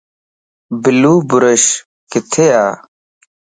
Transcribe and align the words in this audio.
بلو 0.81 1.13
بُروش 1.29 1.63
ڪٿي 2.11 2.45
ءَ؟ 2.63 2.63